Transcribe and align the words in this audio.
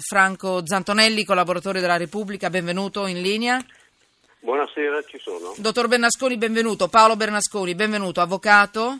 Franco 0.00 0.66
Zantonelli, 0.66 1.24
collaboratore 1.24 1.80
della 1.80 1.96
Repubblica, 1.96 2.50
benvenuto 2.50 3.06
in 3.06 3.20
linea. 3.20 3.64
Buonasera, 4.40 5.02
ci 5.02 5.18
sono. 5.18 5.54
Dottor 5.56 5.88
Bernasconi, 5.88 6.36
benvenuto. 6.36 6.88
Paolo 6.88 7.16
Bernasconi, 7.16 7.74
benvenuto. 7.74 8.20
Avvocato 8.20 8.98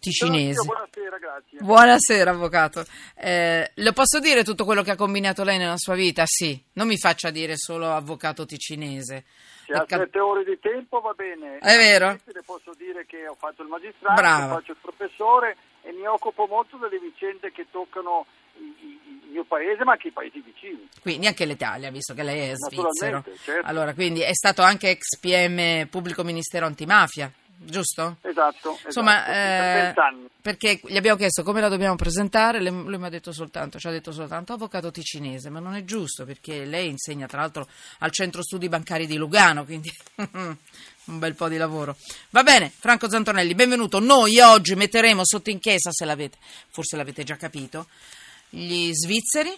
ticinese. 0.00 0.64
Buonasera, 0.64 1.18
grazie. 1.18 1.58
Buonasera, 1.60 2.30
avvocato. 2.30 2.84
Eh, 3.14 3.70
le 3.72 3.92
posso 3.92 4.18
dire 4.18 4.44
tutto 4.44 4.64
quello 4.64 4.82
che 4.82 4.90
ha 4.90 4.96
combinato 4.96 5.44
lei 5.44 5.58
nella 5.58 5.78
sua 5.78 5.94
vita? 5.94 6.24
Sì, 6.26 6.60
non 6.72 6.88
mi 6.88 6.98
faccia 6.98 7.30
dire 7.30 7.56
solo 7.56 7.90
avvocato 7.90 8.44
ticinese. 8.44 9.24
Se 9.64 9.72
ha 9.72 9.86
sette 9.88 10.18
ore 10.18 10.44
di 10.44 10.58
tempo 10.60 11.00
va 11.00 11.12
bene. 11.12 11.58
È 11.58 11.76
vero. 11.76 12.18
Le 12.24 12.42
posso 12.44 12.72
dire 12.76 13.06
che 13.06 13.26
ho 13.26 13.34
fatto 13.34 13.62
il 13.62 13.68
magistrato, 13.68 14.20
faccio 14.20 14.72
il 14.72 14.78
professore 14.80 15.56
e 15.84 15.92
mi 15.92 16.06
occupo 16.06 16.46
molto 16.46 16.78
delle 16.78 16.98
vicende 16.98 17.52
che 17.52 17.66
toccano 17.70 18.26
il 18.56 19.30
mio 19.30 19.44
paese, 19.44 19.84
ma 19.84 19.92
anche 19.92 20.08
i 20.08 20.12
paesi 20.12 20.40
vicini. 20.40 20.88
Quindi 21.00 21.26
anche 21.26 21.44
l'Italia, 21.44 21.90
visto 21.90 22.14
che 22.14 22.22
lei 22.22 22.50
è 22.50 22.54
svizzero. 22.54 23.22
Certo. 23.42 23.66
Allora, 23.66 23.92
quindi 23.92 24.20
è 24.20 24.32
stato 24.32 24.62
anche 24.62 24.90
ex 24.90 25.18
PM 25.20 25.86
pubblico 25.88 26.24
ministero 26.24 26.64
antimafia, 26.64 27.30
giusto? 27.56 28.16
Esatto. 28.22 28.78
Insomma, 28.84 29.22
esatto, 29.24 29.30
eh, 29.30 29.72
per 29.72 29.82
vent'anni. 29.82 30.28
perché 30.40 30.80
gli 30.84 30.96
abbiamo 30.96 31.18
chiesto 31.18 31.42
come 31.42 31.60
la 31.60 31.68
dobbiamo 31.68 31.96
presentare, 31.96 32.62
lui 32.62 32.98
mi 32.98 33.04
ha 33.04 33.10
detto 33.10 33.32
soltanto, 33.32 33.78
ci 33.78 33.86
ha 33.86 33.90
detto 33.90 34.12
soltanto 34.12 34.54
avvocato 34.54 34.90
ticinese, 34.90 35.50
ma 35.50 35.60
non 35.60 35.74
è 35.74 35.84
giusto 35.84 36.24
perché 36.24 36.64
lei 36.64 36.88
insegna 36.88 37.26
tra 37.26 37.40
l'altro 37.40 37.66
al 37.98 38.10
centro 38.10 38.42
studi 38.42 38.68
bancari 38.68 39.06
di 39.06 39.16
Lugano, 39.16 39.64
quindi 39.64 39.90
un 41.06 41.18
bel 41.18 41.34
po' 41.34 41.48
di 41.48 41.56
lavoro. 41.56 41.96
Va 42.30 42.42
bene, 42.42 42.72
Franco 42.76 43.08
Zantonelli, 43.08 43.54
benvenuto. 43.54 43.98
Noi 43.98 44.38
oggi 44.40 44.74
metteremo 44.74 45.22
sotto 45.24 45.50
inchiesta, 45.50 45.90
se 45.92 46.04
l'avete, 46.04 46.38
forse 46.70 46.96
l'avete 46.96 47.24
già 47.24 47.36
capito, 47.36 47.86
gli 48.48 48.90
svizzeri, 48.92 49.56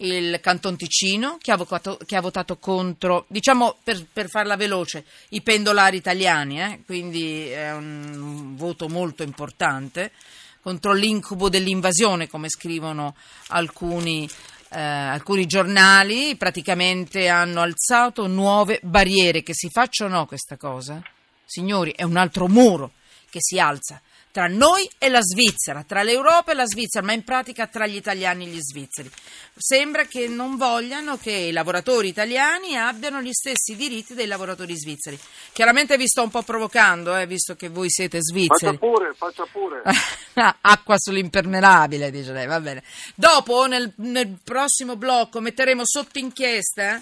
il 0.00 0.38
Canton 0.40 0.76
Ticino 0.76 1.38
che 1.40 1.50
ha, 1.50 1.56
votato, 1.56 1.98
che 2.04 2.14
ha 2.14 2.20
votato 2.20 2.56
contro, 2.58 3.24
diciamo 3.28 3.78
per, 3.82 4.04
per 4.12 4.28
farla 4.28 4.56
veloce, 4.56 5.04
i 5.30 5.42
pendolari 5.42 5.96
italiani, 5.96 6.60
eh? 6.60 6.82
quindi 6.86 7.48
è 7.48 7.72
un 7.72 8.54
voto 8.54 8.88
molto 8.88 9.22
importante, 9.22 10.12
contro 10.60 10.92
l'incubo 10.92 11.48
dell'invasione, 11.48 12.28
come 12.28 12.48
scrivono 12.48 13.16
alcuni, 13.48 14.28
eh, 14.70 14.80
alcuni 14.80 15.46
giornali, 15.46 16.36
praticamente 16.36 17.28
hanno 17.28 17.60
alzato 17.60 18.26
nuove 18.26 18.80
barriere. 18.82 19.42
Che 19.42 19.54
si 19.54 19.68
faccia 19.70 20.04
o 20.04 20.08
no 20.08 20.26
questa 20.26 20.56
cosa? 20.56 21.02
Signori, 21.44 21.92
è 21.92 22.02
un 22.02 22.16
altro 22.16 22.48
muro 22.48 22.92
che 23.30 23.38
si 23.40 23.58
alza 23.58 24.00
tra 24.30 24.46
noi 24.46 24.88
e 24.98 25.08
la 25.08 25.20
Svizzera, 25.22 25.84
tra 25.84 26.02
l'Europa 26.02 26.52
e 26.52 26.54
la 26.54 26.66
Svizzera, 26.66 27.04
ma 27.04 27.12
in 27.12 27.24
pratica 27.24 27.66
tra 27.66 27.86
gli 27.86 27.96
italiani 27.96 28.44
e 28.44 28.48
gli 28.48 28.60
svizzeri. 28.60 29.10
Sembra 29.56 30.04
che 30.04 30.28
non 30.28 30.56
vogliano 30.56 31.16
che 31.18 31.32
i 31.32 31.52
lavoratori 31.52 32.08
italiani 32.08 32.76
abbiano 32.76 33.20
gli 33.20 33.32
stessi 33.32 33.74
diritti 33.74 34.14
dei 34.14 34.26
lavoratori 34.26 34.76
svizzeri. 34.76 35.18
Chiaramente 35.52 35.96
vi 35.96 36.06
sto 36.06 36.22
un 36.22 36.30
po' 36.30 36.42
provocando, 36.42 37.16
eh, 37.16 37.26
visto 37.26 37.56
che 37.56 37.68
voi 37.68 37.90
siete 37.90 38.18
Faccia 38.18 38.30
svizzeri. 38.30 38.78
pure, 38.78 39.14
faccia 39.16 39.46
pure. 39.50 39.82
Acqua 40.60 40.96
sull'impermeabile, 40.98 42.10
dice 42.10 42.32
lei, 42.32 42.46
va 42.46 42.60
bene. 42.60 42.82
Dopo, 43.14 43.66
nel, 43.66 43.92
nel 43.96 44.38
prossimo 44.44 44.96
blocco, 44.96 45.40
metteremo 45.40 45.82
sotto 45.84 46.18
inchiesta 46.18 46.96
eh, 46.96 47.00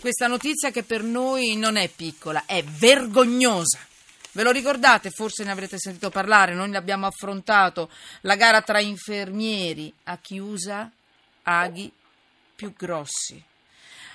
questa 0.00 0.26
notizia 0.26 0.70
che 0.70 0.82
per 0.82 1.02
noi 1.02 1.56
non 1.56 1.76
è 1.76 1.88
piccola, 1.88 2.44
è 2.46 2.62
vergognosa. 2.62 3.78
Ve 4.38 4.44
lo 4.44 4.52
ricordate? 4.52 5.10
Forse 5.10 5.42
ne 5.42 5.50
avrete 5.50 5.80
sentito 5.80 6.10
parlare, 6.10 6.54
noi 6.54 6.68
ne 6.68 6.76
abbiamo 6.76 7.06
affrontato 7.06 7.90
la 8.20 8.36
gara 8.36 8.62
tra 8.62 8.78
infermieri 8.78 9.92
a 10.04 10.16
chi 10.18 10.38
usa 10.38 10.88
aghi 11.42 11.90
più 12.54 12.72
grossi. 12.72 13.42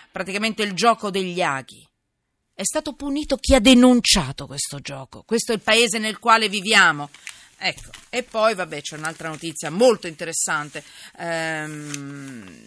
Praticamente 0.09 0.63
il 0.63 0.71
gioco 0.75 1.09
degli 1.09 1.41
aghi. 1.41 1.85
È 2.53 2.63
stato 2.63 2.93
punito 2.93 3.35
chi 3.35 3.53
ha 3.53 3.59
denunciato 3.59 4.47
questo 4.47 4.79
gioco. 4.79 5.23
Questo 5.23 5.51
è 5.51 5.55
il 5.55 5.61
paese 5.61 5.97
nel 5.97 6.19
quale 6.19 6.47
viviamo. 6.47 7.09
Ecco, 7.57 7.89
e 8.09 8.23
poi 8.23 8.55
vabbè 8.55 8.79
c'è 8.79 8.95
un'altra 8.95 9.27
notizia 9.27 9.69
molto 9.71 10.07
interessante. 10.07 10.85
Ehm, 11.17 12.61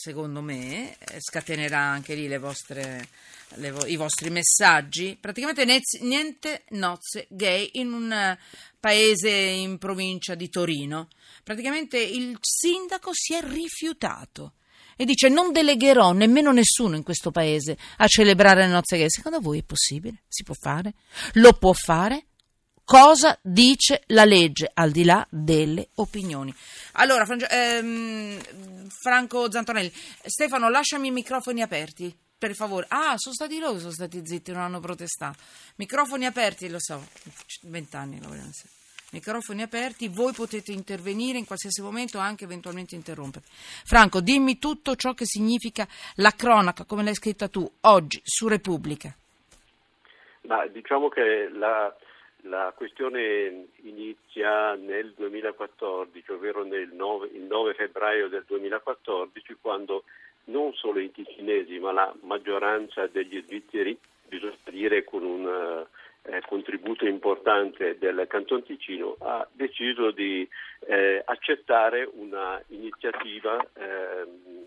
secondo 0.00 0.40
me 0.40 0.96
eh, 0.96 1.18
scatenerà 1.18 1.80
anche 1.80 2.14
lì 2.14 2.28
vostre, 2.38 3.08
vo- 3.56 3.86
i 3.86 3.96
vostri 3.96 4.30
messaggi. 4.30 5.18
Praticamente 5.20 5.64
nez- 5.64 6.00
niente 6.02 6.62
nozze 6.70 7.26
gay 7.28 7.70
in 7.74 7.92
un 7.92 8.12
eh, 8.12 8.38
paese 8.78 9.28
in 9.28 9.76
provincia 9.78 10.36
di 10.36 10.48
Torino. 10.48 11.08
Praticamente 11.42 11.98
il 11.98 12.38
sindaco 12.40 13.10
si 13.12 13.34
è 13.34 13.42
rifiutato 13.42 14.52
e 14.96 15.04
dice 15.04 15.28
non 15.28 15.50
delegherò 15.50 16.12
nemmeno 16.12 16.52
nessuno 16.52 16.94
in 16.94 17.02
questo 17.02 17.32
paese 17.32 17.76
a 17.96 18.06
celebrare 18.06 18.66
le 18.66 18.72
nozze 18.72 18.98
gay. 18.98 19.10
Secondo 19.10 19.40
voi 19.40 19.58
è 19.58 19.64
possibile? 19.64 20.22
Si 20.28 20.44
può 20.44 20.54
fare? 20.54 20.94
Lo 21.34 21.54
può 21.54 21.72
fare? 21.72 22.27
Cosa 22.88 23.38
dice 23.42 24.04
la 24.06 24.24
legge 24.24 24.70
al 24.72 24.90
di 24.90 25.04
là 25.04 25.22
delle 25.28 25.88
opinioni? 25.96 26.54
Allora, 26.92 27.26
ehm, 27.26 28.40
Franco 28.88 29.50
Zantonelli, 29.50 29.92
Stefano, 30.24 30.70
lasciami 30.70 31.08
i 31.08 31.10
microfoni 31.10 31.60
aperti, 31.60 32.16
per 32.38 32.54
favore. 32.54 32.86
Ah, 32.88 33.12
sono 33.18 33.34
stati 33.34 33.58
loro 33.58 33.74
che 33.74 33.80
sono 33.80 33.92
stati 33.92 34.22
zitti, 34.24 34.52
non 34.52 34.62
hanno 34.62 34.80
protestato. 34.80 35.36
Microfoni 35.74 36.24
aperti, 36.24 36.70
lo 36.70 36.78
so, 36.80 37.06
vent'anni 37.64 38.22
lo 38.22 38.28
vogliono. 38.28 38.52
Microfoni 39.10 39.60
aperti, 39.60 40.08
voi 40.08 40.32
potete 40.32 40.72
intervenire 40.72 41.36
in 41.36 41.44
qualsiasi 41.44 41.82
momento, 41.82 42.16
anche 42.16 42.44
eventualmente 42.44 42.94
interrompere. 42.94 43.44
Franco, 43.84 44.22
dimmi 44.22 44.58
tutto 44.58 44.96
ciò 44.96 45.12
che 45.12 45.26
significa 45.26 45.86
la 46.14 46.30
cronaca, 46.30 46.84
come 46.84 47.02
l'hai 47.02 47.14
scritta 47.14 47.48
tu, 47.48 47.70
oggi, 47.82 48.18
su 48.24 48.48
Repubblica. 48.48 49.14
Ma 50.44 50.66
diciamo 50.68 51.10
che 51.10 51.50
la, 51.52 51.94
la 52.42 52.72
questione 52.76 53.68
inizia 53.82 54.74
nel 54.74 55.12
2014, 55.16 56.32
ovvero 56.32 56.64
nel 56.64 56.88
9, 56.92 57.28
il 57.32 57.42
9 57.42 57.74
febbraio 57.74 58.28
del 58.28 58.44
2014, 58.46 59.56
quando 59.60 60.04
non 60.44 60.72
solo 60.74 60.98
i 60.98 61.10
ticinesi, 61.10 61.78
ma 61.78 61.92
la 61.92 62.14
maggioranza 62.22 63.06
degli 63.06 63.42
svizzeri, 63.44 63.98
bisogna 64.26 64.56
dire 64.70 65.04
con 65.04 65.24
un 65.24 65.86
eh, 66.22 66.40
contributo 66.46 67.06
importante 67.06 67.96
del 67.98 68.26
Canton 68.28 68.62
Ticino, 68.62 69.16
ha 69.20 69.46
deciso 69.52 70.10
di 70.10 70.48
eh, 70.86 71.22
accettare 71.24 72.08
una 72.12 72.62
iniziativa 72.68 73.64
ehm, 73.74 74.66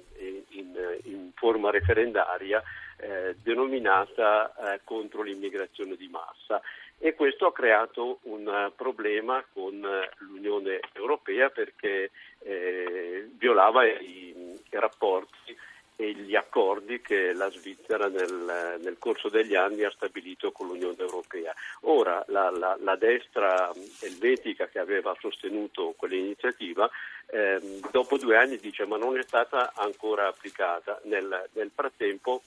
in, 0.49 0.99
in 1.03 1.31
forma 1.35 1.71
referendaria 1.71 2.61
eh, 3.01 3.35
denominata 3.41 4.53
eh, 4.53 4.81
contro 4.83 5.21
l'immigrazione 5.23 5.95
di 5.95 6.07
massa 6.07 6.61
e 7.03 7.15
questo 7.15 7.47
ha 7.47 7.51
creato 7.51 8.19
un 8.23 8.47
eh, 8.47 8.71
problema 8.75 9.43
con 9.51 9.83
eh, 9.83 10.09
l'Unione 10.19 10.79
Europea 10.93 11.49
perché 11.49 12.11
eh, 12.39 13.27
violava 13.37 13.85
i, 13.85 14.35
i 14.35 14.79
rapporti 14.79 15.57
e 15.95 16.13
gli 16.13 16.35
accordi 16.35 17.01
che 17.01 17.33
la 17.33 17.49
Svizzera 17.51 18.07
nel, 18.07 18.79
nel, 18.81 18.97
corso 18.97 19.29
degli 19.29 19.55
anni 19.55 19.83
ha 19.83 19.91
stabilito 19.91 20.51
con 20.51 20.67
l'Unione 20.67 20.97
Europea. 20.97 21.53
Ora 21.81 22.23
la, 22.27 22.49
la, 22.49 22.75
la 22.79 22.95
destra 22.95 23.71
elvetica 24.01 24.67
che 24.67 24.79
aveva 24.79 25.15
sostenuto 25.19 25.93
quell'iniziativa 25.95 26.89
ehm, 27.27 27.91
dopo 27.91 28.17
due 28.17 28.35
anni 28.37 28.57
dice 28.57 28.85
ma 28.85 28.97
non 28.97 29.17
è 29.17 29.23
stata 29.23 29.73
ancora 29.75 30.27
applicata. 30.27 30.99
Nel, 31.03 31.49
nel 31.53 31.71
frattempo 31.73 32.41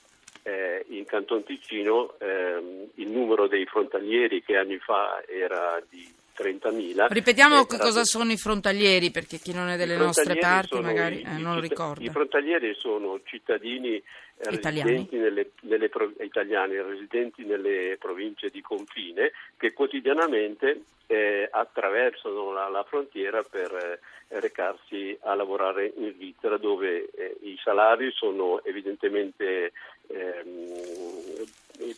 eh, 0.45 0.85
in 0.91 1.05
Canton 1.05 1.43
Ticino 1.43 2.15
ehm, 2.19 2.91
il 2.97 3.09
numero 3.09 3.49
dei 3.49 3.65
frontalieri 3.67 4.43
che 4.43 4.57
anni 4.57 4.79
fa 4.79 5.23
era 5.27 5.83
di 5.89 6.07
30.000. 6.37 7.07
Ripetiamo 7.09 7.61
eh, 7.63 7.67
che 7.67 7.79
cosa 7.79 8.05
sono 8.05 8.31
i 8.33 8.37
frontalieri, 8.37 9.11
perché 9.11 9.39
chi 9.39 9.53
non 9.53 9.69
è 9.69 9.77
delle 9.77 9.97
nostre 9.97 10.37
parti 10.37 10.79
magari 10.81 11.21
i- 11.21 11.25
eh, 11.25 11.39
non 11.39 11.59
citt- 11.61 11.71
ricorda. 11.71 12.05
I 12.05 12.09
frontalieri 12.11 12.75
sono 12.77 13.21
cittadini 13.25 13.95
eh, 13.97 14.53
Italiani. 14.53 14.91
residenti 14.91 15.17
nelle, 15.17 15.51
nelle 15.63 15.89
pro- 15.89 16.13
italiani 16.21 16.75
residenti 16.83 17.45
nelle 17.45 17.97
province 18.01 18.51
di 18.51 18.61
confine 18.61 19.31
che 19.57 19.73
quotidianamente 19.73 20.83
eh, 21.07 21.49
attraversano 21.51 22.53
la, 22.53 22.69
la 22.69 22.83
frontiera 22.83 23.43
per 23.43 23.73
eh, 23.73 24.41
recarsi 24.41 25.17
a 25.23 25.35
lavorare 25.35 25.93
in 25.99 26.13
Svizzera 26.17 26.57
dove 26.57 27.09
eh, 27.15 27.37
i 27.43 27.57
salari 27.63 28.11
sono 28.13 28.61
evidentemente 28.65 29.73
ehm, 30.09 31.45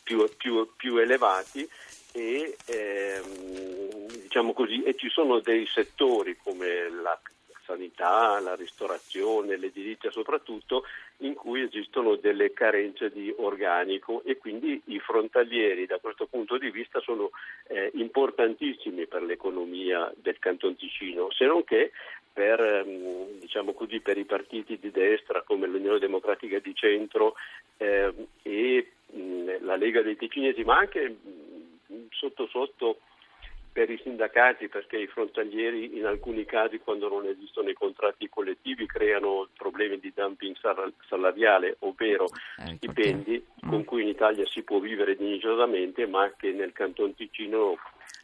più, 0.02 0.28
più- 0.36 0.68
più 0.76 0.96
elevati 0.98 1.66
e, 2.16 2.56
ehm, 2.64 4.06
diciamo 4.22 4.54
così, 4.54 4.82
e 4.82 4.94
ci 4.94 5.10
sono 5.10 5.40
dei 5.40 5.66
settori 5.66 6.38
come 6.42 6.88
la 6.88 7.20
sanità, 7.66 8.40
la 8.40 8.54
ristorazione, 8.54 9.56
l'edilizia 9.56 10.10
soprattutto, 10.10 10.84
in 11.18 11.34
cui 11.34 11.62
esistono 11.62 12.14
delle 12.16 12.52
carenze 12.52 13.10
di 13.10 13.34
organico 13.36 14.22
e 14.24 14.38
quindi 14.38 14.80
i 14.86 14.98
frontalieri 14.98 15.84
da 15.84 15.98
questo 15.98 16.26
punto 16.26 16.56
di 16.56 16.70
vista 16.70 17.00
sono 17.00 17.30
eh, 17.66 17.90
importantissimi 17.94 19.06
per 19.06 19.22
l'economia 19.22 20.10
del 20.16 20.38
Canton 20.38 20.76
Ticino, 20.76 21.30
se 21.32 21.44
non 21.44 21.64
che 21.64 21.90
per, 22.32 22.60
ehm, 22.60 23.40
diciamo 23.40 23.72
così, 23.72 24.00
per, 24.00 24.16
i 24.16 24.24
partiti 24.24 24.78
di 24.78 24.90
destra 24.90 25.42
come 25.42 25.66
l'Unione 25.66 25.98
Democratica 25.98 26.58
di 26.60 26.74
Centro 26.74 27.34
eh, 27.76 28.12
e 28.42 28.90
mh, 29.10 29.64
la 29.64 29.76
Lega 29.76 30.02
dei 30.02 30.16
Ticinesi, 30.16 30.62
ma 30.62 30.78
anche 30.78 31.16
sotto 32.16 32.46
sotto 32.48 32.98
per 33.76 33.90
i 33.90 34.00
sindacati 34.02 34.68
perché 34.68 34.96
i 34.96 35.06
frontalieri 35.06 35.98
in 35.98 36.06
alcuni 36.06 36.46
casi 36.46 36.78
quando 36.78 37.10
non 37.10 37.26
esistono 37.26 37.68
i 37.68 37.74
contratti 37.74 38.26
collettivi 38.26 38.86
creano 38.86 39.48
problemi 39.54 40.00
di 40.00 40.10
dumping 40.14 40.56
salariale, 41.06 41.76
ovvero 41.80 42.24
ecco 42.56 42.76
stipendi 42.76 43.32
che... 43.32 43.66
con 43.68 43.80
mm. 43.80 43.84
cui 43.84 44.00
in 44.00 44.08
Italia 44.08 44.46
si 44.46 44.62
può 44.62 44.78
vivere 44.78 45.14
dignitosamente 45.14 46.06
ma 46.06 46.32
che 46.38 46.52
nel 46.52 46.72
Canton 46.72 47.14
Ticino 47.14 47.76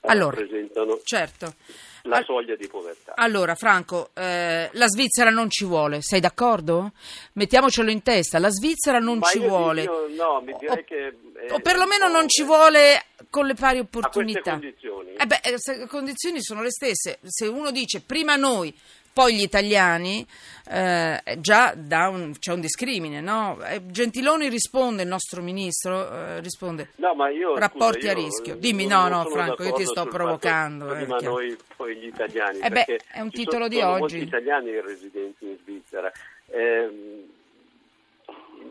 allora, 0.02 0.36
rappresentano 0.36 1.00
certo. 1.04 1.54
la 2.02 2.16
All... 2.16 2.24
soglia 2.24 2.56
di 2.56 2.66
povertà. 2.66 3.12
Allora, 3.14 3.54
Franco, 3.54 4.10
eh, 4.14 4.68
la 4.72 4.86
Svizzera 4.88 5.30
non 5.30 5.50
ci 5.50 5.64
vuole, 5.64 5.98
sei 6.00 6.20
d'accordo? 6.20 6.92
Mettiamocelo 7.34 7.90
in 7.90 8.02
testa, 8.02 8.38
la 8.38 8.50
Svizzera 8.50 8.98
non 8.98 9.18
Ma 9.18 9.26
ci 9.26 9.38
vuole. 9.38 9.82
Io, 9.82 10.08
no, 10.16 10.40
mi 10.40 10.54
direi 10.58 10.78
o, 10.78 10.84
che... 10.84 11.06
Eh, 11.06 11.52
o 11.52 11.60
perlomeno 11.60 12.08
non 12.08 12.28
ci 12.28 12.42
vuole 12.42 13.04
con 13.30 13.46
le 13.46 13.54
pari 13.54 13.78
opportunità. 13.78 14.54
A 14.54 14.58
queste 14.58 14.76
condizioni. 14.80 15.14
Eh 15.14 15.26
beh, 15.26 15.40
le 15.78 15.86
condizioni 15.86 16.42
sono 16.42 16.62
le 16.62 16.70
stesse. 16.70 17.18
Se 17.22 17.46
uno 17.46 17.70
dice 17.70 18.00
prima 18.00 18.36
noi, 18.36 18.74
poi 19.12 19.34
gli 19.34 19.42
italiani, 19.42 20.26
eh, 20.70 21.20
già 21.38 21.74
un, 22.08 22.32
c'è 22.38 22.52
un 22.52 22.60
discrimine, 22.60 23.20
no? 23.20 23.58
Eh, 23.62 23.86
Gentiloni 23.86 24.48
risponde, 24.48 25.02
il 25.02 25.08
nostro 25.08 25.42
ministro 25.42 26.10
eh, 26.10 26.40
risponde, 26.40 26.90
no, 26.96 27.14
ma 27.14 27.28
io, 27.28 27.56
rapporti 27.58 28.06
scusa, 28.06 28.12
a 28.12 28.14
rischio. 28.14 28.56
Dimmi, 28.56 28.86
no, 28.86 29.08
no, 29.08 29.24
Franco, 29.26 29.62
io 29.62 29.72
ti 29.72 29.84
sto 29.84 30.06
provocando. 30.06 30.86
Fatto, 30.86 31.16
eh, 31.16 31.24
noi, 31.24 31.56
poi 31.76 31.96
gli 31.96 32.06
italiani. 32.06 32.60
Eh 32.60 32.70
beh, 32.70 32.84
è 33.12 33.20
un 33.20 33.30
titolo 33.30 33.64
sono, 33.64 33.68
di 33.68 33.78
sono 33.78 33.90
oggi. 33.92 34.00
molti 34.00 34.18
italiani 34.18 34.80
residenti 34.80 35.46
in 35.46 35.56
Svizzera. 35.62 36.10
Eh, 36.46 37.28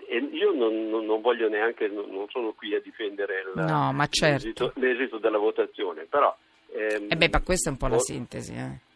e 0.08 0.18
io 0.18 0.52
non, 0.54 1.06
non, 1.06 1.22
voglio 1.22 1.48
neanche, 1.48 1.88
non 1.88 2.26
sono 2.30 2.54
qui 2.54 2.74
a 2.76 2.82
difendere 2.82 3.44
la, 3.54 3.92
no, 3.92 4.08
certo. 4.10 4.36
l'esito, 4.36 4.72
l'esito, 4.76 5.18
della 5.20 5.38
votazione, 5.38 6.06
però... 6.10 6.36
Ehm, 6.74 7.08
eh 7.10 7.16
beh, 7.16 7.30
ma 7.32 7.42
questa 7.42 7.70
è 7.70 7.72
un 7.72 7.78
po' 7.78 7.88
la 7.88 8.00
sintesi, 8.00 8.54
eh. 8.54 8.90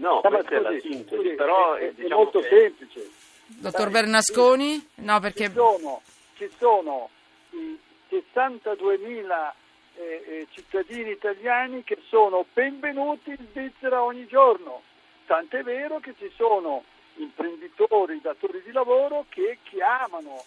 No, 0.00 0.20
questa 0.20 0.42
scusi, 0.42 0.54
è 0.54 0.60
la 0.60 0.80
sintesi, 0.80 1.14
scusi, 1.14 1.28
però 1.34 1.74
è, 1.74 1.92
diciamo 1.92 2.08
è 2.08 2.24
molto 2.24 2.40
che... 2.40 2.48
semplice. 2.48 3.10
Dottor 3.46 3.90
Dai, 3.90 3.92
Bernasconi? 3.92 4.88
No, 4.96 5.20
perché... 5.20 5.46
Ci 5.46 5.52
sono, 5.52 6.00
ci 6.36 6.50
sono 6.58 7.10
i 7.50 7.78
62.000 8.10 9.52
eh, 9.96 10.24
eh, 10.26 10.46
cittadini 10.50 11.10
italiani 11.10 11.84
che 11.84 11.98
sono 12.08 12.46
benvenuti 12.52 13.30
in 13.30 13.46
Svizzera 13.50 14.02
ogni 14.02 14.26
giorno, 14.26 14.82
tant'è 15.26 15.62
vero 15.62 15.98
che 16.00 16.14
ci 16.18 16.30
sono 16.34 16.84
imprenditori, 17.16 18.20
datori 18.22 18.62
di 18.64 18.72
lavoro 18.72 19.26
che 19.28 19.58
chiamano 19.64 20.42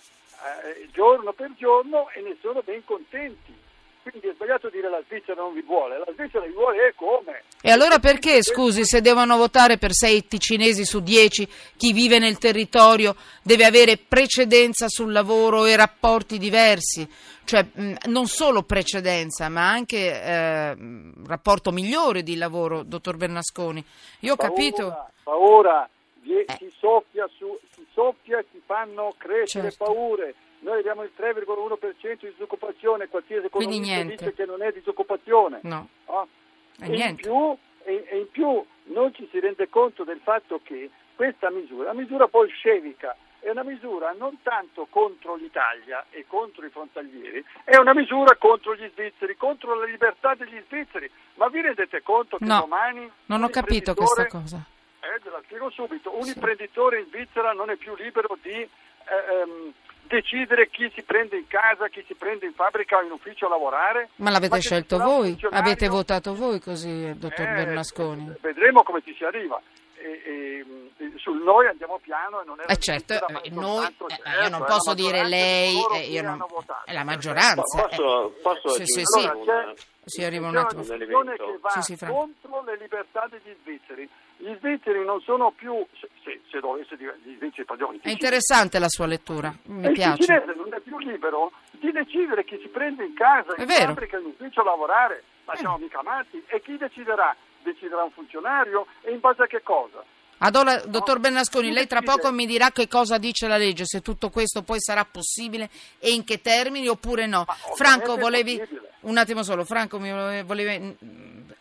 eh, 0.65 0.87
giorno 0.91 1.31
per 1.33 1.51
giorno 1.55 2.09
e 2.09 2.21
ne 2.21 2.35
sono 2.41 2.61
ben 2.63 2.83
contenti. 2.83 3.53
Quindi 4.03 4.27
è 4.27 4.33
sbagliato 4.33 4.67
dire 4.69 4.89
la 4.89 5.01
Svizzera 5.07 5.41
non 5.41 5.53
vi 5.53 5.61
vuole, 5.61 5.97
la 5.97 6.11
Svizzera 6.13 6.45
vi 6.45 6.51
vuole 6.51 6.89
e 6.89 6.93
come? 6.93 7.43
E 7.61 7.71
allora 7.71 7.99
perché, 7.99 8.43
scusi, 8.43 8.83
se 8.83 8.99
devono 8.99 9.37
votare 9.37 9.77
per 9.77 9.93
sei 9.93 10.27
ticinesi 10.27 10.83
su 10.83 11.01
dieci, 11.01 11.47
chi 11.77 11.93
vive 11.93 12.19
nel 12.19 12.37
territorio 12.37 13.15
deve 13.41 13.63
avere 13.63 13.97
precedenza 13.97 14.89
sul 14.89 15.13
lavoro 15.13 15.63
e 15.65 15.77
rapporti 15.77 16.37
diversi? 16.37 17.09
Cioè 17.45 17.65
non 18.07 18.27
solo 18.27 18.63
precedenza, 18.63 19.47
ma 19.47 19.69
anche 19.69 19.97
eh, 19.97 20.75
rapporto 21.25 21.71
migliore 21.71 22.23
di 22.23 22.35
lavoro, 22.35 22.83
dottor 22.83 23.15
Bernasconi. 23.15 23.83
Io 24.19 24.33
ho 24.33 24.35
paura, 24.35 24.53
capito... 24.53 25.05
Paura, 25.23 25.89
eh. 26.25 26.45
si, 26.57 26.69
soffia 26.77 27.29
su, 27.37 27.57
soffia 27.93 28.39
e 28.39 28.45
si 28.51 28.61
fanno 28.65 29.13
crescere 29.17 29.69
certo. 29.69 29.85
paure. 29.85 30.35
Noi 30.59 30.79
abbiamo 30.79 31.03
il 31.03 31.11
3,1% 31.17 32.19
di 32.19 32.31
disoccupazione, 32.31 33.07
qualsiasi 33.07 33.47
economista 33.47 34.03
dice 34.03 34.33
che 34.33 34.45
non 34.45 34.61
è 34.61 34.71
disoccupazione. 34.71 35.59
No. 35.63 35.87
no? 36.07 36.27
E, 36.79 36.91
e, 36.91 37.07
in 37.07 37.15
più, 37.15 37.57
e, 37.83 38.05
e 38.07 38.17
in 38.19 38.29
più 38.31 38.63
non 38.85 39.13
ci 39.13 39.27
si 39.31 39.39
rende 39.39 39.69
conto 39.69 40.03
del 40.03 40.19
fatto 40.23 40.61
che 40.63 40.89
questa 41.15 41.49
misura, 41.49 41.91
la 41.91 41.99
misura 41.99 42.27
bolscevica, 42.27 43.15
è 43.43 43.49
una 43.49 43.63
misura 43.63 44.15
non 44.17 44.37
tanto 44.41 44.87
contro 44.89 45.35
l'Italia 45.35 46.05
e 46.09 46.25
contro 46.27 46.65
i 46.65 46.69
frontalieri, 46.69 47.43
è 47.65 47.75
una 47.75 47.93
misura 47.93 48.37
contro 48.37 48.73
gli 48.73 48.89
svizzeri, 48.93 49.35
contro 49.35 49.75
la 49.75 49.85
libertà 49.85 50.33
degli 50.33 50.59
svizzeri. 50.67 51.11
Ma 51.35 51.49
vi 51.49 51.61
rendete 51.61 52.01
conto 52.01 52.37
che 52.37 52.45
no, 52.45 52.61
domani... 52.61 53.11
Non 53.25 53.43
ho 53.43 53.49
capito 53.49 53.93
questa 53.93 54.27
cosa. 54.27 54.65
Eh, 55.03 55.19
te 55.21 55.29
la 55.29 55.41
spiego 55.43 55.69
subito. 55.69 56.15
Un 56.15 56.23
sì. 56.23 56.33
imprenditore 56.33 57.01
in 57.01 57.07
Svizzera 57.07 57.51
non 57.51 57.69
è 57.69 57.75
più 57.75 57.93
libero 57.95 58.37
di 58.41 58.51
eh, 58.51 58.69
ehm, 58.69 59.73
decidere 60.07 60.69
chi 60.69 60.89
si 60.95 61.03
prende 61.03 61.35
in 61.35 61.47
casa, 61.47 61.89
chi 61.89 62.03
si 62.07 62.13
prende 62.13 62.45
in 62.45 62.53
fabbrica 62.53 62.97
o 62.97 63.01
in 63.01 63.11
ufficio 63.11 63.47
a 63.47 63.49
lavorare. 63.49 64.09
Ma 64.17 64.29
l'avete 64.29 64.55
ma 64.55 64.61
scelto 64.61 64.97
voi? 64.97 65.37
Avete 65.51 65.89
votato 65.89 66.33
voi 66.33 66.61
così, 66.61 67.17
dottor 67.17 67.47
eh, 67.47 67.53
Bernasconi? 67.53 68.33
Vedremo 68.39 68.83
come 68.83 69.01
ci 69.03 69.13
si 69.13 69.25
arriva. 69.25 69.61
E, 70.03 70.65
e, 70.97 71.13
sul 71.15 71.41
noi 71.41 71.65
andiamo 71.65 71.97
piano 71.99 72.41
e 72.41 72.45
non 72.45 72.59
è 72.59 72.69
eh 72.69 72.77
certo, 72.77 73.13
eh, 73.13 73.49
noi, 73.51 73.85
eh, 73.85 73.93
certo, 73.97 74.41
io 74.41 74.49
non 74.49 74.65
posso 74.65 74.93
dire 74.93 75.23
lei, 75.23 75.77
eh, 75.93 76.09
io 76.09 76.21
non, 76.21 76.43
è 76.83 76.91
la 76.91 77.05
maggioranza. 77.05 77.87
Posso, 77.87 78.35
posso 78.41 78.69
sì, 78.71 78.83
sì, 78.85 79.01
sì. 79.05 79.25
Una, 79.33 79.73
sì, 80.03 80.23
arriva 80.25 80.49
un 80.49 80.57
attimo. 80.57 80.83
C'è 80.83 80.95
una 80.95 81.31
che 81.31 81.57
va 81.61 81.69
sì, 81.69 81.95
sì, 81.95 82.05
contro 82.05 82.63
le 82.65 82.77
libertà 82.77 83.29
degli 83.29 83.55
svizzeri. 83.61 84.09
Gli 84.35 84.53
svizzeri 84.57 85.05
non 85.05 85.21
sono 85.21 85.51
più, 85.51 85.73
se, 86.21 86.41
se 86.49 86.59
dovesse 86.59 86.97
dire 86.97 87.17
gli 87.23 87.35
svizzeri 87.37 87.63
padroni. 87.63 88.01
È 88.01 88.09
interessante 88.09 88.79
la 88.79 88.89
sua 88.89 89.05
lettura, 89.05 89.55
mi 89.67 89.87
e 89.87 89.91
piace. 89.93 90.21
Il 90.21 90.25
cinese 90.25 90.53
non 90.53 90.73
è 90.73 90.81
più 90.81 90.97
libero 90.97 91.53
di 91.71 91.91
decidere 91.93 92.43
chi 92.43 92.59
si 92.61 92.67
prende 92.67 93.05
in 93.05 93.13
casa, 93.13 93.55
in 93.57 93.67
fabbrica, 93.69 94.17
in 94.17 94.25
ufficio 94.25 94.59
a 94.59 94.65
lavorare. 94.65 95.23
Ma 95.45 95.53
eh. 95.53 95.57
siamo 95.57 95.77
mica 95.77 96.01
matti. 96.03 96.43
E 96.47 96.61
chi 96.61 96.75
deciderà? 96.75 97.33
Deciderà 97.63 98.03
un 98.03 98.11
funzionario 98.11 98.85
e 99.01 99.11
in 99.11 99.19
base 99.19 99.43
a 99.43 99.47
che 99.47 99.61
cosa? 99.63 100.03
Allora, 100.39 100.77
dottor 100.85 101.19
Bernasconi, 101.19 101.71
lei 101.71 101.87
tra 101.87 102.01
poco 102.01 102.31
mi 102.31 102.45
dirà 102.45 102.71
che 102.71 102.89
cosa 102.89 103.17
dice 103.17 103.47
la 103.47 103.55
legge, 103.55 103.85
se 103.85 104.01
tutto 104.01 104.29
questo 104.29 104.61
poi 104.61 104.79
sarà 104.81 105.05
possibile 105.05 105.69
e 105.99 106.11
in 106.11 106.25
che 106.25 106.41
termini 106.41 106.87
oppure 106.87 107.27
no. 107.27 107.45
Franco, 107.75 108.17
volevi... 108.17 108.61
Un 109.01 109.17
attimo 109.17 109.43
solo, 109.43 109.63
Franco 109.63 109.99
mi 109.99 110.43
volevi... 110.43 110.97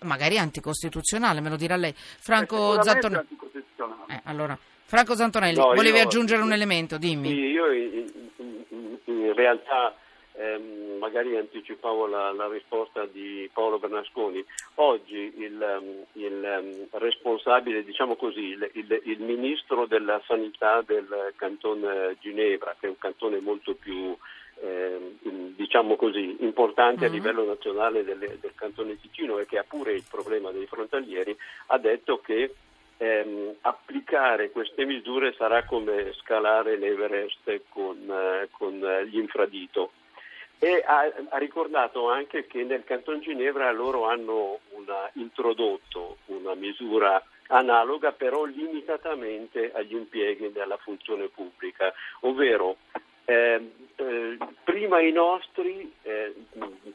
Magari 0.01 0.37
anticostituzionale, 0.37 1.41
me 1.41 1.49
lo 1.49 1.57
dirà 1.57 1.77
lei. 1.77 1.95
Franco 1.95 2.83
Zantonelli. 2.83 3.27
Eh, 4.09 4.21
allora, 4.25 4.59
Franco 4.85 5.15
Zantonelli, 5.15 5.57
no, 5.57 5.75
volevi 5.75 5.99
io, 5.99 6.03
aggiungere 6.03 6.43
un 6.43 6.53
elemento, 6.53 6.99
dimmi. 6.99 7.29
Sì, 7.29 7.35
io 7.35 7.71
in, 7.71 8.13
in, 8.37 8.99
in 9.05 9.33
realtà 9.35 9.95
ehm, 10.35 10.82
magari 11.03 11.37
anticipavo 11.37 12.07
la, 12.07 12.31
la, 12.31 12.47
risposta 12.47 13.07
di 13.07 13.51
Paolo 13.53 13.81
Bernasconi. 13.81 14.45
Oggi 14.77 15.35
il, 15.37 15.61
ehm, 15.61 16.05
il 16.13 16.45
ehm, 16.45 16.87
responsabile, 16.93 17.83
diciamo 17.83 18.15
così, 18.15 18.51
il, 18.51 18.71
il, 18.75 19.01
il, 19.07 19.21
ministro 19.21 19.87
della 19.87 20.23
sanità 20.29 20.81
del 20.81 21.33
cantone 21.35 22.17
Ginevra, 22.21 22.77
che 22.79 22.87
è 22.87 22.91
un 22.91 22.99
cantone 22.99 23.41
molto 23.41 23.75
più 23.75 24.17
eh, 24.61 25.17
diciamo 25.57 25.97
così, 25.97 26.37
importante 26.41 27.01
mm-hmm. 27.01 27.11
a 27.11 27.17
livello 27.17 27.45
nazionale 27.45 28.05
del, 28.05 28.19
del 28.19 28.53
cantone 28.55 29.01
Ticino 29.01 29.39
e 29.39 29.47
che 29.47 29.59
ha 29.59 29.65
pure 29.67 29.95
il 29.95 30.05
problema 30.09 30.53
dei 30.53 30.67
frontalieri, 30.67 31.37
ha 31.67 31.79
detto 31.79 32.21
che 32.21 32.55
ehm, 32.97 33.57
applicare 33.63 34.51
queste 34.53 34.85
misure 34.85 35.35
sarà 35.37 35.65
come 35.65 36.13
scalare 36.21 36.77
l'Everest 36.77 37.63
con, 37.71 38.09
eh, 38.09 38.49
con 38.53 38.79
gli 39.11 39.19
infradito 39.19 39.91
e 40.65 40.81
ha, 40.87 41.13
ha, 41.31 41.39
ricordato 41.39 42.09
anche 42.09 42.47
che 42.47 42.63
nel 42.63 42.85
Canton 42.85 43.19
Ginevra 43.19 43.73
loro 43.73 44.07
hanno 44.07 44.61
una, 44.69 45.11
introdotto 45.15 46.19
una 46.27 46.55
misura 46.55 47.21
analoga 47.49 48.13
però 48.13 48.45
limitatamente 48.45 49.73
agli 49.75 49.97
impieghi 49.97 50.53
della 50.53 50.77
funzione 50.77 51.27
pubblica, 51.27 51.93
ovvero 52.21 52.77
eh, 53.25 53.73
eh, 53.97 54.39
prima 54.63 55.01
i 55.01 55.11
nostri 55.11 55.93
eh, 56.03 56.33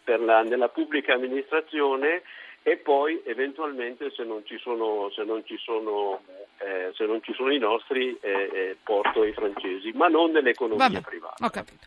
la, 0.06 0.44
nella 0.44 0.70
pubblica 0.70 1.16
amministrazione 1.16 2.22
e 2.64 2.78
poi 2.78 3.22
eventualmente 3.26 4.12
se 4.12 4.24
non 4.24 4.46
ci 4.46 4.58
sono, 4.60 5.12
se 5.14 5.26
non 5.26 5.44
ci 5.46 5.58
sono, 5.58 6.22
eh, 6.60 6.94
se 6.96 7.06
non 7.06 7.22
ci 7.22 7.34
sono 7.34 7.52
i 7.52 7.60
nostri 7.60 8.18
eh, 8.22 8.50
eh, 8.54 8.78
porto 8.82 9.26
i 9.26 9.34
francesi, 9.34 9.92
ma 9.92 10.08
non 10.08 10.32
nell'economia 10.32 11.02
privata. 11.02 11.46
Ho 11.46 11.50
capito. 11.50 11.86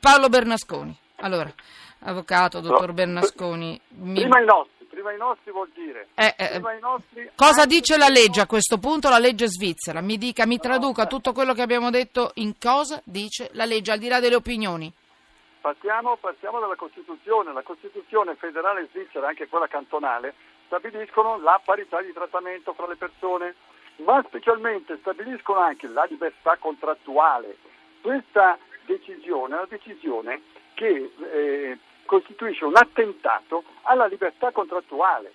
Paolo 0.00 0.30
Bernasconi. 0.30 1.06
Allora, 1.20 1.52
avvocato, 2.00 2.60
dottor 2.60 2.92
Bernasconi. 2.92 3.80
Mi... 3.88 4.20
Prima 4.20 4.40
i 4.40 4.44
nostri, 4.44 4.86
prima 4.86 5.12
i 5.12 5.16
nostri 5.16 5.50
vuol 5.50 5.68
dire. 5.74 6.08
Eh, 6.14 6.34
eh, 6.38 6.60
nostri, 6.80 7.30
cosa 7.34 7.66
dice 7.66 7.96
la 7.96 8.08
legge 8.08 8.40
a 8.40 8.46
questo 8.46 8.78
punto, 8.78 9.08
la 9.08 9.18
legge 9.18 9.48
svizzera? 9.48 10.00
Mi 10.00 10.16
dica, 10.16 10.46
mi 10.46 10.58
traduca 10.58 11.06
tutto 11.06 11.32
quello 11.32 11.54
che 11.54 11.62
abbiamo 11.62 11.90
detto 11.90 12.30
in 12.34 12.56
cosa 12.58 13.00
dice 13.04 13.50
la 13.52 13.64
legge, 13.64 13.92
al 13.92 13.98
di 13.98 14.08
là 14.08 14.20
delle 14.20 14.36
opinioni. 14.36 14.92
Partiamo, 15.60 16.16
partiamo 16.16 16.60
dalla 16.60 16.76
Costituzione. 16.76 17.52
La 17.52 17.62
Costituzione 17.62 18.36
federale 18.36 18.86
svizzera, 18.92 19.26
anche 19.26 19.48
quella 19.48 19.66
cantonale, 19.66 20.34
stabiliscono 20.66 21.38
la 21.40 21.60
parità 21.64 22.00
di 22.00 22.12
trattamento 22.12 22.74
fra 22.74 22.86
le 22.86 22.96
persone 22.96 23.54
ma 23.98 24.22
specialmente 24.26 24.96
stabiliscono 25.00 25.58
anche 25.58 25.88
la 25.88 26.04
libertà 26.08 26.56
contrattuale. 26.56 27.56
Questa 28.00 28.56
decisione 28.86 29.54
è 29.54 29.58
una 29.58 29.66
decisione 29.68 30.40
che 30.78 31.10
eh, 31.32 31.78
costituisce 32.04 32.64
un 32.64 32.76
attentato 32.76 33.64
alla 33.82 34.06
libertà 34.06 34.52
contrattuale. 34.52 35.32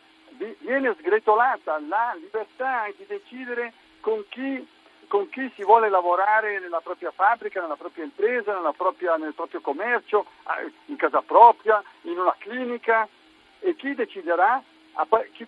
Viene 0.59 0.95
sgretolata 0.97 1.81
la 1.85 2.15
libertà 2.17 2.87
di 2.95 3.05
decidere 3.05 3.73
con 3.99 4.23
chi, 4.29 4.65
con 5.07 5.27
chi 5.27 5.51
si 5.53 5.63
vuole 5.63 5.89
lavorare 5.89 6.59
nella 6.61 6.79
propria 6.79 7.11
fabbrica, 7.11 7.59
nella 7.59 7.75
propria 7.75 8.05
impresa, 8.05 8.53
nella 8.53 8.71
propria, 8.71 9.17
nel 9.17 9.33
proprio 9.33 9.59
commercio, 9.59 10.25
in 10.85 10.95
casa 10.95 11.21
propria, 11.21 11.83
in 12.03 12.17
una 12.17 12.35
clinica 12.39 13.05
e 13.59 13.75
chi 13.75 13.93
deciderà 13.93 14.63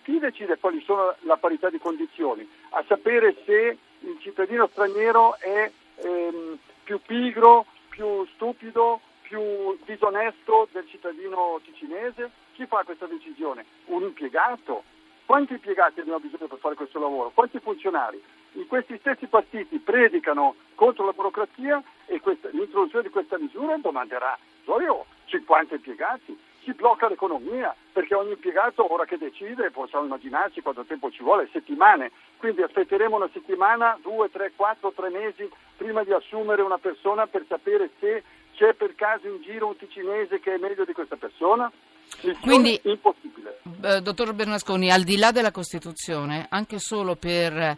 chi 0.02 0.18
decide 0.18 0.58
quali 0.58 0.82
sono 0.84 1.14
la 1.20 1.36
parità 1.36 1.70
di 1.70 1.78
condizioni? 1.78 2.46
A 2.70 2.84
sapere 2.86 3.34
se 3.46 3.78
il 4.00 4.18
cittadino 4.20 4.68
straniero 4.72 5.38
è 5.38 5.70
ehm, 6.02 6.58
più 6.82 7.00
pigro, 7.00 7.64
più 7.88 8.26
stupido, 8.34 9.00
più 9.28 9.76
disonesto 9.84 10.68
del 10.70 10.86
cittadino 10.88 11.60
ticinese? 11.64 12.30
Chi 12.52 12.66
fa 12.66 12.82
questa 12.84 13.06
decisione? 13.06 13.64
Un 13.86 14.02
impiegato? 14.02 14.84
Quanti 15.26 15.54
impiegati 15.54 16.00
abbiamo 16.00 16.20
bisogno 16.20 16.46
per 16.46 16.58
fare 16.58 16.76
questo 16.76 17.00
lavoro? 17.00 17.32
Quanti 17.34 17.58
funzionari? 17.58 18.22
In 18.52 18.66
questi 18.68 18.96
stessi 18.98 19.26
partiti 19.26 19.78
predicano 19.78 20.54
contro 20.76 21.04
la 21.04 21.12
burocrazia 21.12 21.82
e 22.06 22.20
questa, 22.20 22.48
l'introduzione 22.52 23.04
di 23.04 23.10
questa 23.10 23.36
misura 23.36 23.76
domanderà, 23.76 24.38
io 24.80 25.06
50 25.26 25.74
impiegati, 25.74 26.38
si 26.62 26.72
blocca 26.72 27.08
l'economia 27.08 27.74
perché 27.92 28.14
ogni 28.14 28.32
impiegato 28.32 28.92
ora 28.92 29.04
che 29.04 29.18
decide 29.18 29.70
possiamo 29.70 30.04
immaginarci 30.04 30.62
quanto 30.62 30.84
tempo 30.84 31.10
ci 31.10 31.22
vuole, 31.22 31.48
settimane, 31.52 32.10
quindi 32.38 32.62
aspetteremo 32.62 33.16
una 33.16 33.28
settimana, 33.32 33.98
due, 34.02 34.30
tre, 34.30 34.52
quattro, 34.54 34.92
tre 34.92 35.10
mesi 35.10 35.48
prima 35.76 36.02
di 36.04 36.12
assumere 36.12 36.62
una 36.62 36.78
persona 36.78 37.26
per 37.26 37.44
sapere 37.48 37.90
se 37.98 38.22
c'è 38.56 38.74
per 38.74 38.94
caso 38.94 39.28
in 39.28 39.42
giro 39.42 39.68
un 39.68 39.76
ticinese 39.76 40.40
che 40.40 40.54
è 40.54 40.58
meglio 40.58 40.84
di 40.84 40.92
questa 40.92 41.16
persona? 41.16 41.70
Missione 42.14 42.38
Quindi, 42.40 42.80
impossibile. 42.84 43.60
Eh, 43.82 44.00
dottor 44.00 44.32
Bernasconi, 44.32 44.90
al 44.90 45.02
di 45.02 45.16
là 45.16 45.32
della 45.32 45.50
Costituzione, 45.50 46.46
anche 46.48 46.78
solo 46.78 47.16
per 47.16 47.76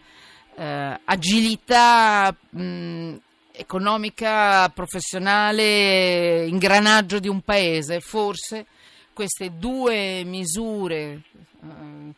eh, 0.55 1.01
agilità 1.05 2.35
mh, 2.51 3.15
economica, 3.53 4.69
professionale, 4.69 6.47
ingranaggio 6.47 7.19
di 7.19 7.29
un 7.29 7.41
paese, 7.41 8.01
forse 8.01 8.67
queste 9.13 9.59
due 9.59 10.23
misure 10.25 11.23
eh, 11.63 12.13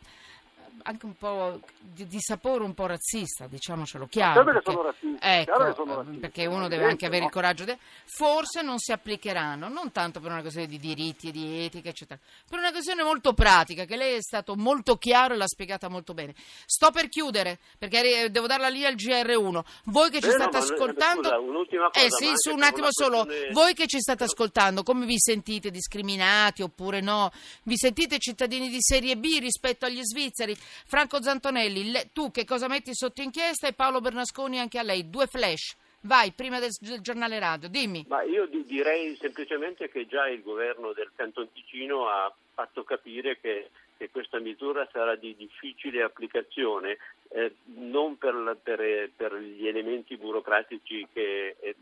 anche 0.83 1.05
un 1.05 1.15
po' 1.15 1.59
di, 1.79 2.07
di, 2.07 2.19
sapore 2.19 2.63
un 2.63 2.73
po' 2.73 2.85
razzista, 2.85 3.47
diciamocelo 3.47 4.07
chiaro. 4.07 4.43
Perché, 4.43 4.61
sono 4.63 4.81
razzisti, 4.83 5.17
ecco, 5.19 5.73
sono 5.73 5.95
razzisti, 5.95 6.17
perché 6.19 6.45
uno 6.45 6.67
deve 6.67 6.85
anche 6.85 7.05
avere 7.05 7.21
no? 7.21 7.27
il 7.27 7.31
coraggio 7.31 7.65
di... 7.65 7.77
Forse 8.05 8.61
non 8.61 8.77
si 8.79 8.91
applicheranno, 8.91 9.67
non 9.69 9.91
tanto 9.91 10.19
per 10.19 10.31
una 10.31 10.41
questione 10.41 10.67
di 10.67 10.77
diritti 10.77 11.29
e 11.29 11.31
di 11.31 11.63
etica, 11.63 11.89
eccetera, 11.89 12.19
per 12.49 12.59
una 12.59 12.71
questione 12.71 13.03
molto 13.03 13.33
pratica, 13.33 13.85
che 13.85 13.95
lei 13.95 14.15
è 14.15 14.21
stato 14.21 14.55
molto 14.55 14.97
chiaro 14.97 15.33
e 15.33 15.37
l'ha 15.37 15.47
spiegata 15.47 15.89
molto 15.89 16.13
bene. 16.13 16.33
Sto 16.65 16.91
per 16.91 17.09
chiudere, 17.09 17.59
perché 17.77 18.29
devo 18.29 18.47
darla 18.47 18.67
lì 18.67 18.85
al 18.85 18.95
GR1. 18.95 19.61
Voi 19.85 20.09
che 20.09 20.21
ci 20.21 20.29
state 20.29 20.57
no, 20.57 20.63
ascoltando... 20.63 21.23
Scusa, 21.23 21.39
un'ultima 21.39 21.89
cosa, 21.89 22.05
eh 22.05 22.09
sì, 22.09 22.31
su 22.35 22.53
un 22.53 22.63
attimo 22.63 22.87
solo. 22.89 23.25
Questione... 23.25 23.53
Voi 23.53 23.73
che 23.73 23.87
ci 23.87 23.99
state 23.99 24.23
ascoltando, 24.23 24.83
come 24.83 25.05
vi 25.05 25.17
sentite 25.17 25.71
discriminati 25.71 26.61
oppure 26.61 27.01
no? 27.01 27.31
Vi 27.63 27.77
sentite 27.77 28.19
cittadini 28.19 28.69
di 28.69 28.77
serie 28.79 29.17
B 29.17 29.37
rispetto 29.39 29.85
agli 29.85 30.01
svizzeri? 30.01 30.57
Franco 30.85 31.21
Zantoni 31.21 31.39
Antonelli, 31.51 31.91
le, 31.91 32.09
tu 32.13 32.31
che 32.31 32.45
cosa 32.45 32.67
metti 32.67 32.93
sotto 32.93 33.21
inchiesta 33.21 33.67
e 33.67 33.73
Paolo 33.73 33.99
Bernasconi 33.99 34.59
anche 34.59 34.79
a 34.79 34.83
lei, 34.83 35.09
due 35.09 35.27
flash. 35.27 35.75
Vai, 36.01 36.31
prima 36.31 36.59
del, 36.59 36.71
del 36.79 37.01
giornale 37.01 37.37
radio, 37.37 37.69
dimmi. 37.69 38.05
Ma 38.07 38.23
io 38.23 38.47
direi 38.47 39.15
semplicemente 39.17 39.89
che 39.89 40.07
già 40.07 40.27
il 40.27 40.41
governo 40.41 40.93
del 40.93 41.11
Canton 41.15 41.51
Ticino 41.51 42.07
ha 42.07 42.33
fatto 42.53 42.83
capire 42.83 43.39
che, 43.39 43.69
che 43.97 44.09
questa 44.09 44.39
misura 44.39 44.87
sarà 44.91 45.15
di 45.15 45.35
difficile 45.35 46.01
applicazione, 46.01 46.97
eh, 47.29 47.53
non 47.75 48.17
per, 48.17 48.57
per, 48.63 49.11
per, 49.15 49.35
gli 49.35 49.67
elementi 49.67 50.17
burocratici 50.17 51.07
che 51.13 51.55
eh, 51.59 51.75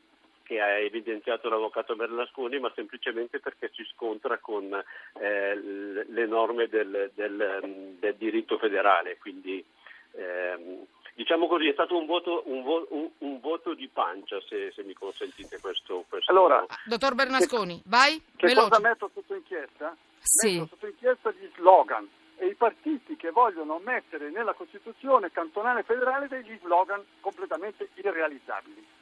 che 0.50 0.60
ha 0.60 0.79
evidenziato 0.79 1.48
l'avvocato 1.48 1.96
Berlusconi, 1.96 2.58
ma 2.58 2.72
semplicemente 2.74 3.39
perché 3.39 3.70
si 3.75 3.88
scontra 3.94 4.39
con 4.39 4.74
eh, 4.74 5.56
le 5.56 6.25
norme 6.25 6.68
del, 6.68 7.12
del, 7.13 7.96
del, 8.00 8.15
diritto 8.15 8.58
federale. 8.58 9.20
Quindi, 9.20 9.63
ehm, 10.13 10.88
diciamo 11.13 11.46
così, 11.46 11.68
è 11.68 11.74
stato 11.74 11.96
un 11.96 12.08
voto, 12.08 12.41
un 12.48 12.63
vo, 12.63 12.88
un, 12.89 13.10
un 13.20 13.39
voto 13.39 13.75
di 13.75 13.88
pancia, 13.89 14.41
se, 14.41 14.72
se 14.72 14.82
mi 14.82 14.94
consentite 14.94 15.60
questo. 15.60 16.06
questo 16.10 16.32
allora, 16.32 16.65
dottor 16.86 17.13
Bernasconi, 17.13 17.75
che, 17.75 17.84
vai. 17.86 18.20
Che 18.36 18.48
veloce. 18.48 18.70
cosa 18.70 18.82
metto 18.82 19.12
sotto 19.13 19.36
inchiesta? 19.36 19.96
Sì. 20.20 20.53
Metto 20.53 20.70
sotto 20.72 20.88
inchiesta 20.88 21.29
gli 21.29 21.48
slogan 21.58 22.10
e 22.38 22.48
i 22.48 22.56
partiti 22.56 23.15
che 23.18 23.29
vogliono 23.29 23.79
mettere 23.86 24.32
nella 24.32 24.53
Costituzione 24.53 25.32
cantonale 25.32 25.84
federale 25.84 26.27
degli 26.27 26.58
slogan 26.63 27.06
completamente 27.20 27.89
irrealizzabili 27.94 28.98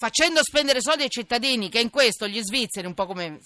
facendo 0.00 0.40
spendere 0.42 0.80
soldi 0.80 1.02
ai 1.02 1.10
cittadini, 1.10 1.68
che 1.68 1.78
in 1.78 1.90
questo 1.90 2.26
gli 2.26 2.40
svizzeri, 2.40 2.86
un 2.86 2.94
po' 2.94 3.04
come 3.04 3.38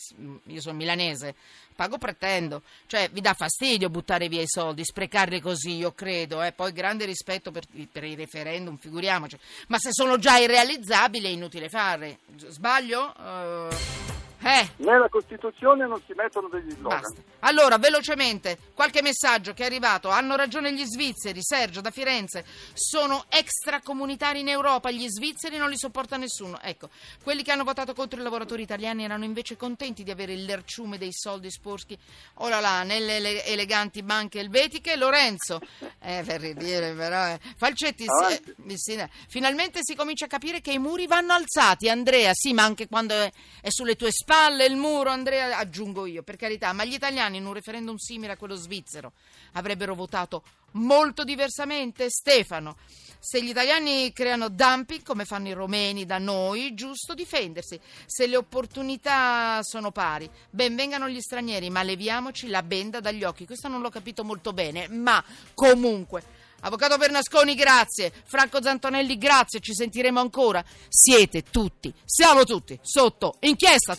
io 0.46 0.60
sono 0.60 0.76
milanese, 0.76 1.34
pago 1.74 1.98
pretendo, 1.98 2.62
cioè 2.86 3.10
vi 3.10 3.20
dà 3.20 3.34
fastidio 3.34 3.90
buttare 3.90 4.28
via 4.28 4.40
i 4.40 4.46
soldi, 4.46 4.84
sprecarli 4.84 5.40
così, 5.40 5.74
io 5.74 5.90
credo, 5.94 6.44
eh? 6.44 6.52
poi 6.52 6.70
grande 6.70 7.06
rispetto 7.06 7.50
per, 7.50 7.64
per, 7.90 8.04
i 8.04 8.14
referendum, 8.14 8.76
figuriamoci, 8.76 9.36
ma 9.66 9.78
se 9.78 9.88
sono 9.90 10.16
già 10.16 10.36
irrealizzabili 10.36 11.26
è 11.26 11.30
inutile 11.30 11.68
fare, 11.68 12.20
sbaglio? 12.36 13.12
Uh... 13.18 14.23
Eh. 14.44 14.68
Nella 14.76 15.08
Costituzione 15.08 15.86
non 15.86 16.02
si 16.06 16.12
mettono 16.14 16.48
degli 16.48 16.70
slogan. 16.70 17.00
Basta. 17.00 17.22
Allora, 17.40 17.78
velocemente, 17.78 18.58
qualche 18.74 19.00
messaggio 19.00 19.54
che 19.54 19.62
è 19.62 19.66
arrivato. 19.66 20.10
Hanno 20.10 20.36
ragione 20.36 20.74
gli 20.74 20.84
svizzeri, 20.84 21.42
Sergio 21.42 21.80
da 21.80 21.90
Firenze. 21.90 22.44
Sono 22.74 23.24
extracomunitari 23.30 24.40
in 24.40 24.48
Europa, 24.48 24.90
gli 24.90 25.06
svizzeri 25.08 25.56
non 25.56 25.70
li 25.70 25.78
sopporta 25.78 26.18
nessuno. 26.18 26.60
Ecco, 26.60 26.90
quelli 27.22 27.42
che 27.42 27.52
hanno 27.52 27.64
votato 27.64 27.94
contro 27.94 28.20
i 28.20 28.22
lavoratori 28.22 28.62
italiani 28.62 29.04
erano 29.04 29.24
invece 29.24 29.56
contenti 29.56 30.02
di 30.02 30.10
avere 30.10 30.34
il 30.34 30.44
lerciume 30.44 30.98
dei 30.98 31.12
soldi 31.12 31.50
sporchi. 31.50 31.98
Ora 32.34 32.60
là, 32.60 32.82
nelle 32.82 33.44
eleganti 33.46 34.02
banche 34.02 34.40
elvetiche. 34.40 34.96
Lorenzo, 34.96 35.58
eh, 36.00 36.22
per 36.22 36.40
ridire 36.42 36.92
però, 36.92 37.28
eh. 37.28 37.40
Falcetti, 37.56 38.04
sì, 38.04 38.76
sì, 38.76 39.08
finalmente 39.28 39.78
si 39.80 39.94
comincia 39.94 40.26
a 40.26 40.28
capire 40.28 40.60
che 40.60 40.72
i 40.72 40.78
muri 40.78 41.06
vanno 41.06 41.32
alzati. 41.32 41.88
Andrea, 41.88 42.32
sì, 42.34 42.52
ma 42.52 42.64
anche 42.64 42.88
quando 42.88 43.14
è, 43.14 43.32
è 43.62 43.70
sulle 43.70 43.96
tue 43.96 44.10
spalle 44.10 44.32
spalle 44.34 44.64
il 44.64 44.74
muro, 44.74 45.10
Andrea, 45.10 45.56
aggiungo 45.56 46.06
io, 46.06 46.24
per 46.24 46.34
carità, 46.34 46.72
ma 46.72 46.84
gli 46.84 46.94
italiani 46.94 47.36
in 47.36 47.46
un 47.46 47.52
referendum 47.52 47.94
simile 47.94 48.32
a 48.32 48.36
quello 48.36 48.56
svizzero 48.56 49.12
avrebbero 49.52 49.94
votato 49.94 50.42
molto 50.72 51.22
diversamente? 51.22 52.10
Stefano, 52.10 52.76
se 53.20 53.40
gli 53.40 53.50
italiani 53.50 54.12
creano 54.12 54.48
dumping 54.48 55.04
come 55.04 55.24
fanno 55.24 55.46
i 55.48 55.52
romeni 55.52 56.04
da 56.04 56.18
noi, 56.18 56.74
giusto 56.74 57.14
difendersi. 57.14 57.78
Se 58.06 58.26
le 58.26 58.34
opportunità 58.34 59.60
sono 59.62 59.92
pari, 59.92 60.28
ben 60.50 60.74
vengano 60.74 61.08
gli 61.08 61.20
stranieri, 61.20 61.70
ma 61.70 61.84
leviamoci 61.84 62.48
la 62.48 62.64
benda 62.64 62.98
dagli 62.98 63.22
occhi. 63.22 63.46
Questo 63.46 63.68
non 63.68 63.82
l'ho 63.82 63.90
capito 63.90 64.24
molto 64.24 64.52
bene, 64.52 64.88
ma 64.88 65.22
comunque 65.54 66.42
Avvocato 66.64 66.96
Bernasconi, 66.96 67.54
grazie. 67.54 68.10
Franco 68.24 68.62
Zantonelli, 68.62 69.18
grazie. 69.18 69.60
Ci 69.60 69.74
sentiremo 69.74 70.18
ancora. 70.18 70.64
Siete 70.88 71.42
tutti, 71.42 71.92
siamo 72.06 72.44
tutti 72.44 72.78
sotto 72.80 73.36
inchiesta. 73.40 73.92